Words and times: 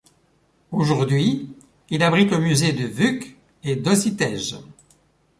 Aujourd’hui 0.71 1.53
il 1.91 2.01
abrite 2.01 2.31
le 2.31 2.39
Musée 2.39 2.73
de 2.73 2.85
Vuk 2.87 3.37
et 3.63 3.75
Dositej. 3.75 4.59